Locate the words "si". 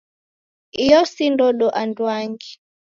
1.11-1.25